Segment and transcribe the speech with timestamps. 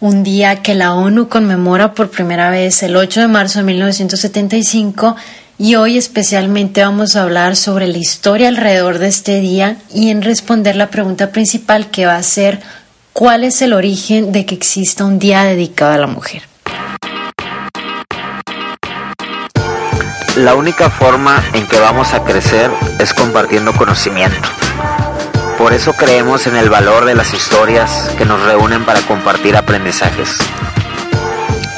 [0.00, 5.14] Un día que la ONU conmemora por primera vez el 8 de marzo de 1975
[5.58, 10.22] y hoy especialmente vamos a hablar sobre la historia alrededor de este día y en
[10.22, 12.60] responder la pregunta principal que va a ser
[13.12, 16.42] ¿cuál es el origen de que exista un día dedicado a la mujer?
[20.36, 24.48] La única forma en que vamos a crecer es compartiendo conocimiento.
[25.60, 30.38] Por eso creemos en el valor de las historias que nos reúnen para compartir aprendizajes.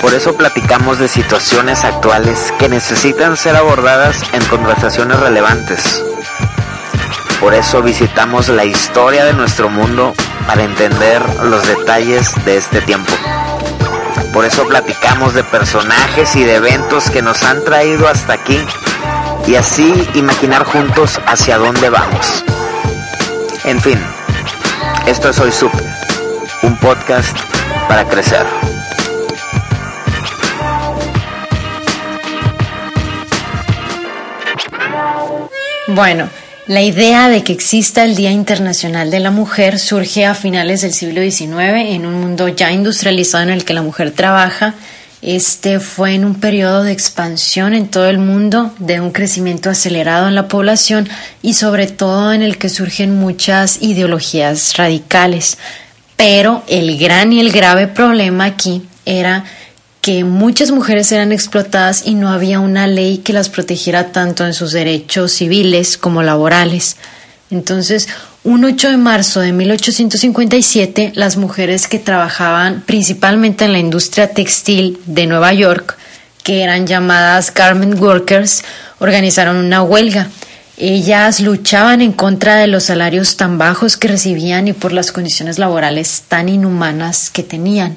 [0.00, 6.00] Por eso platicamos de situaciones actuales que necesitan ser abordadas en conversaciones relevantes.
[7.40, 10.14] Por eso visitamos la historia de nuestro mundo
[10.46, 13.12] para entender los detalles de este tiempo.
[14.32, 18.64] Por eso platicamos de personajes y de eventos que nos han traído hasta aquí
[19.48, 22.44] y así imaginar juntos hacia dónde vamos.
[23.64, 23.96] En fin,
[25.06, 25.78] esto es Hoy Supe,
[26.64, 27.36] un podcast
[27.88, 28.44] para crecer.
[35.86, 36.28] Bueno,
[36.66, 40.92] la idea de que exista el Día Internacional de la Mujer surge a finales del
[40.92, 41.52] siglo XIX
[41.86, 44.74] en un mundo ya industrializado en el que la mujer trabaja
[45.22, 50.26] este fue en un periodo de expansión en todo el mundo, de un crecimiento acelerado
[50.26, 51.08] en la población
[51.42, 55.58] y sobre todo en el que surgen muchas ideologías radicales.
[56.16, 59.44] Pero el gran y el grave problema aquí era
[60.00, 64.54] que muchas mujeres eran explotadas y no había una ley que las protegiera tanto en
[64.54, 66.96] sus derechos civiles como laborales.
[67.52, 68.08] Entonces,
[68.44, 74.98] un 8 de marzo de 1857, las mujeres que trabajaban principalmente en la industria textil
[75.06, 75.96] de Nueva York,
[76.42, 78.64] que eran llamadas garment workers,
[78.98, 80.28] organizaron una huelga.
[80.76, 85.60] Ellas luchaban en contra de los salarios tan bajos que recibían y por las condiciones
[85.60, 87.96] laborales tan inhumanas que tenían.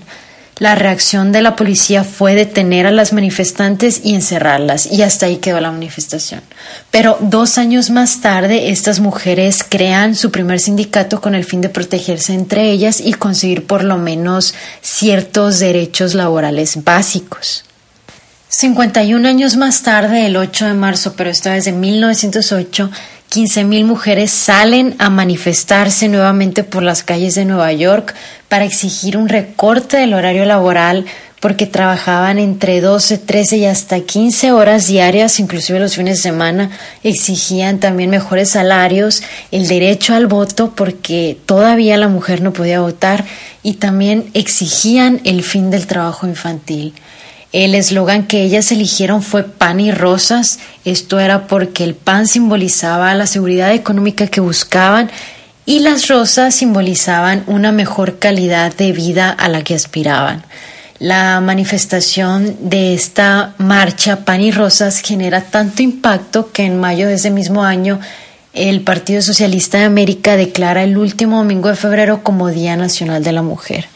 [0.58, 5.38] La reacción de la policía fue detener a las manifestantes y encerrarlas, y hasta ahí
[5.38, 6.42] quedó la manifestación.
[6.92, 11.68] Pero dos años más tarde, estas mujeres crean su primer sindicato con el fin de
[11.68, 17.66] protegerse entre ellas y conseguir por lo menos ciertos derechos laborales básicos.
[18.48, 22.90] 51 años más tarde, el 8 de marzo, pero esta vez de 1908,
[23.31, 28.16] 15.000 mujeres salen a manifestarse nuevamente por las calles de Nueva York
[28.47, 31.06] para exigir un recorte del horario laboral
[31.46, 36.72] porque trabajaban entre 12, 13 y hasta 15 horas diarias, inclusive los fines de semana,
[37.03, 39.22] exigían también mejores salarios,
[39.52, 43.25] el derecho al voto porque todavía la mujer no podía votar
[43.62, 46.94] y también exigían el fin del trabajo infantil.
[47.52, 50.59] El eslogan que ellas eligieron fue pan y rosas.
[50.85, 55.09] Esto era porque el pan simbolizaba la seguridad económica que buscaban
[55.66, 60.44] y las rosas simbolizaban una mejor calidad de vida a la que aspiraban.
[61.00, 67.16] La manifestación de esta marcha Pan y Rosas genera tanto impacto que en mayo de
[67.16, 68.00] ese mismo año
[68.53, 73.34] el Partido Socialista de América declara el último domingo de febrero como Día Nacional de
[73.34, 73.88] la Mujer.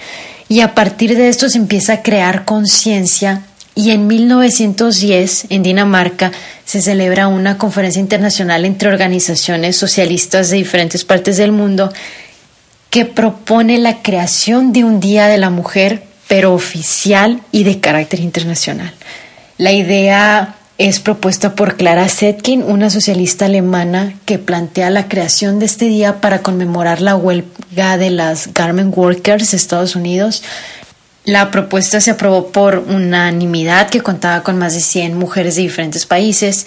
[0.49, 3.43] Y a partir de esto se empieza a crear conciencia
[3.75, 6.31] y en 1910, en Dinamarca,
[6.65, 11.91] se celebra una conferencia internacional entre organizaciones socialistas de diferentes partes del mundo
[12.89, 18.19] que propone la creación de un Día de la Mujer, pero oficial y de carácter
[18.19, 18.93] internacional.
[19.57, 25.65] La idea es propuesta por Clara Zetkin, una socialista alemana que plantea la creación de
[25.65, 30.41] este día para conmemorar la huelga de las garment workers de Estados Unidos
[31.31, 36.05] la propuesta se aprobó por unanimidad que contaba con más de 100 mujeres de diferentes
[36.05, 36.65] países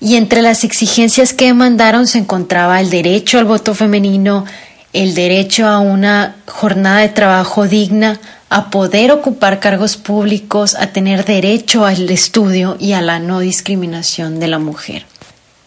[0.00, 4.44] y entre las exigencias que demandaron se encontraba el derecho al voto femenino,
[4.92, 11.24] el derecho a una jornada de trabajo digna, a poder ocupar cargos públicos, a tener
[11.24, 15.06] derecho al estudio y a la no discriminación de la mujer.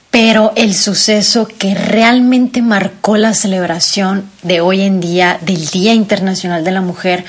[0.10, 6.64] Pero el suceso que realmente marcó la celebración de hoy en día del Día Internacional
[6.64, 7.26] de la Mujer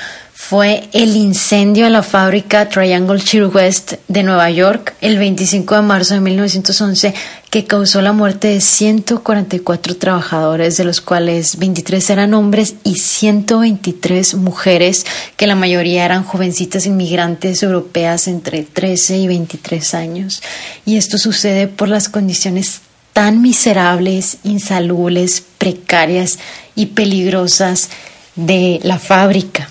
[0.49, 5.83] fue el incendio en la fábrica Triangle Shear West de Nueva York el 25 de
[5.83, 7.13] marzo de 1911
[7.51, 14.37] que causó la muerte de 144 trabajadores, de los cuales 23 eran hombres y 123
[14.37, 15.05] mujeres,
[15.37, 20.43] que la mayoría eran jovencitas inmigrantes europeas entre 13 y 23 años.
[20.87, 22.81] Y esto sucede por las condiciones
[23.13, 26.39] tan miserables, insalubles, precarias
[26.75, 27.91] y peligrosas
[28.35, 29.69] de la fábrica.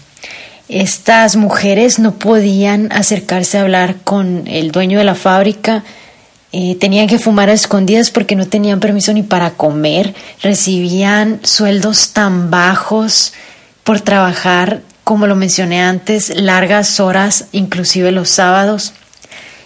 [0.69, 5.83] Estas mujeres no podían acercarse a hablar con el dueño de la fábrica,
[6.51, 12.13] eh, tenían que fumar a escondidas porque no tenían permiso ni para comer, recibían sueldos
[12.13, 13.33] tan bajos
[13.83, 18.93] por trabajar, como lo mencioné antes, largas horas, inclusive los sábados,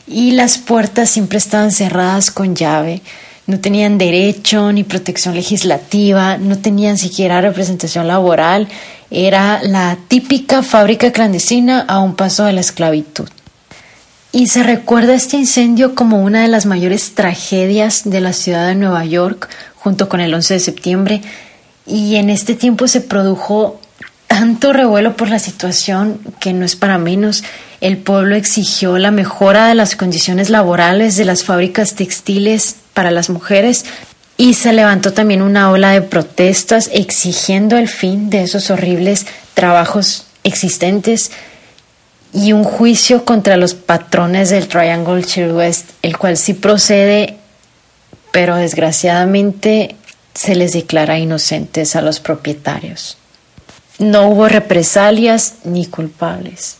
[0.06, 3.02] y las puertas siempre estaban cerradas con llave.
[3.48, 8.68] No tenían derecho ni protección legislativa, no tenían siquiera representación laboral,
[9.12, 13.28] era la típica fábrica clandestina a un paso de la esclavitud.
[14.32, 18.76] Y se recuerda este incendio como una de las mayores tragedias de la ciudad de
[18.76, 21.22] Nueva York, junto con el 11 de septiembre,
[21.86, 23.82] y en este tiempo se produjo
[24.28, 27.44] tanto revuelo por la situación que no es para menos.
[27.82, 33.30] El pueblo exigió la mejora de las condiciones laborales de las fábricas textiles para las
[33.30, 33.84] mujeres
[34.38, 40.26] y se levantó también una ola de protestas exigiendo el fin de esos horribles trabajos
[40.44, 41.32] existentes
[42.34, 47.38] y un juicio contra los patrones del Triangle Shear West, el cual sí procede,
[48.32, 49.96] pero desgraciadamente
[50.34, 53.18] se les declara inocentes a los propietarios.
[54.00, 56.78] No hubo represalias ni culpables.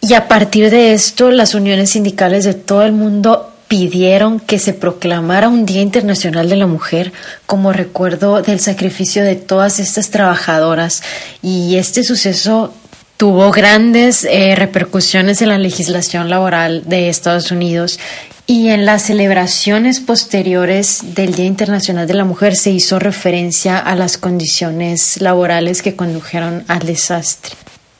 [0.00, 4.72] Y a partir de esto, las uniones sindicales de todo el mundo pidieron que se
[4.72, 7.12] proclamara un Día Internacional de la Mujer
[7.46, 11.02] como recuerdo del sacrificio de todas estas trabajadoras
[11.42, 12.72] y este suceso
[13.18, 17.98] tuvo grandes eh, repercusiones en la legislación laboral de Estados Unidos
[18.46, 23.94] y en las celebraciones posteriores del Día Internacional de la Mujer se hizo referencia a
[23.94, 27.54] las condiciones laborales que condujeron al desastre.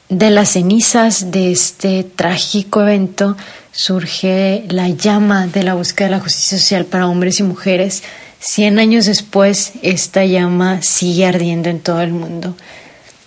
[0.09, 3.37] De las cenizas de este trágico evento
[3.79, 8.03] surge la llama de la búsqueda de la justicia social para hombres y mujeres.
[8.41, 12.57] Cien años después, esta llama sigue ardiendo en todo el mundo.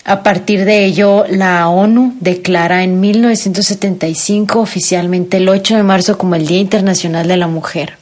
[0.04, 6.36] A partir de ello, la ONU declara en 1975 oficialmente el 8 de marzo como
[6.36, 7.94] el Día Internacional de la Mujer.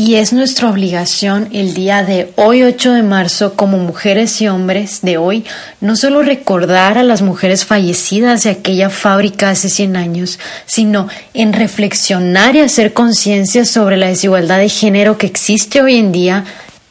[0.00, 5.00] Y es nuestra obligación el día de hoy 8 de marzo como mujeres y hombres
[5.02, 5.44] de hoy
[5.80, 11.52] no solo recordar a las mujeres fallecidas de aquella fábrica hace 100 años, sino en
[11.52, 16.44] reflexionar y hacer conciencia sobre la desigualdad de género que existe hoy en día,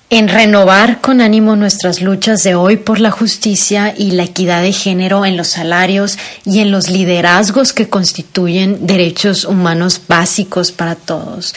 [0.10, 4.74] en renovar con ánimo nuestras luchas de hoy por la justicia y la equidad de
[4.74, 11.54] género en los salarios y en los liderazgos que constituyen derechos humanos básicos para todos.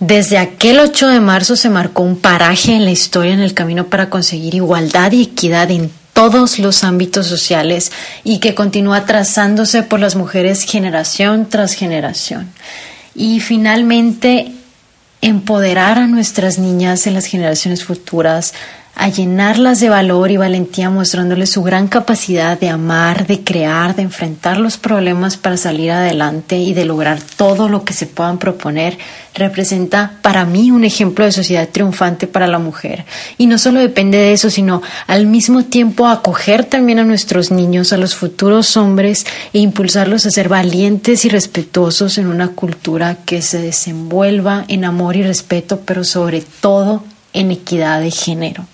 [0.00, 3.88] Desde aquel 8 de marzo se marcó un paraje en la historia en el camino
[3.88, 7.92] para conseguir igualdad y equidad en todos los ámbitos sociales
[8.24, 12.50] y que continúa trazándose por las mujeres generación tras generación.
[13.14, 14.52] Y finalmente,
[15.20, 18.54] empoderar a nuestras niñas en las generaciones futuras
[19.00, 24.02] a llenarlas de valor y valentía mostrándoles su gran capacidad de amar, de crear, de
[24.02, 28.98] enfrentar los problemas para salir adelante y de lograr todo lo que se puedan proponer,
[29.34, 33.06] representa para mí un ejemplo de sociedad triunfante para la mujer.
[33.38, 37.94] Y no solo depende de eso, sino al mismo tiempo acoger también a nuestros niños,
[37.94, 39.24] a los futuros hombres
[39.54, 45.16] e impulsarlos a ser valientes y respetuosos en una cultura que se desenvuelva en amor
[45.16, 47.02] y respeto, pero sobre todo
[47.32, 48.66] en equidad de género.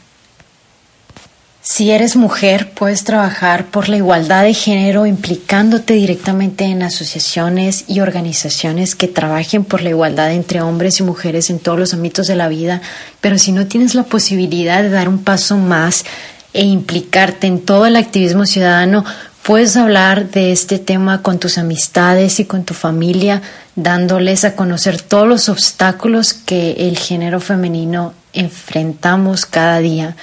[1.68, 7.98] Si eres mujer, puedes trabajar por la igualdad de género implicándote directamente en asociaciones y
[7.98, 12.36] organizaciones que trabajen por la igualdad entre hombres y mujeres en todos los ámbitos de
[12.36, 12.82] la vida,
[13.20, 16.04] pero si no tienes la posibilidad de dar un paso más
[16.52, 19.04] e implicarte en todo el activismo ciudadano,
[19.42, 23.42] puedes hablar de este tema con tus amistades y con tu familia,
[23.74, 30.14] dándoles a conocer todos los obstáculos que el género femenino enfrentamos cada día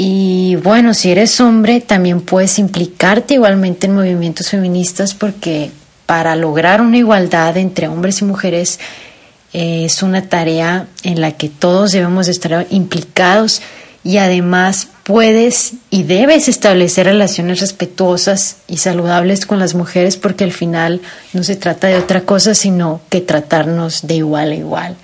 [0.00, 5.72] y bueno, si eres hombre, también puedes implicarte igualmente en movimientos feministas porque
[6.06, 8.78] para lograr una igualdad entre hombres y mujeres
[9.52, 13.60] eh, es una tarea en la que todos debemos estar implicados
[14.04, 20.52] y además puedes y debes establecer relaciones respetuosas y saludables con las mujeres porque al
[20.52, 21.00] final
[21.32, 24.96] no se trata de otra cosa sino que tratarnos de igual a igual.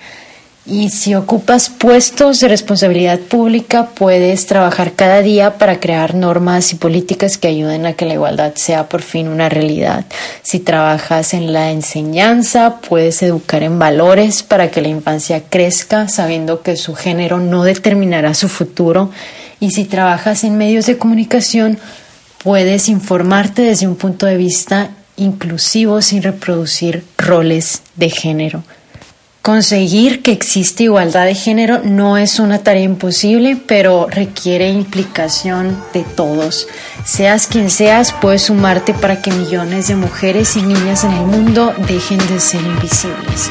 [0.67, 6.77] Y si ocupas puestos de responsabilidad pública, puedes trabajar cada día para crear normas y
[6.77, 10.07] políticas que ayuden a que la igualdad sea por fin una realidad.
[10.43, 16.63] Si trabajas en la enseñanza, puedes educar en valores para que la infancia crezca sabiendo
[16.63, 19.11] que su género no determinará su futuro.
[19.61, 21.79] Y si trabajas en medios de comunicación,
[22.43, 28.63] puedes informarte desde un punto de vista inclusivo sin reproducir roles de género.
[29.45, 36.03] Conseguir que exista igualdad de género no es una tarea imposible, pero requiere implicación de
[36.03, 36.67] todos.
[37.05, 41.75] Seas quien seas, puedes sumarte para que millones de mujeres y niñas en el mundo
[41.87, 43.51] dejen de ser invisibles.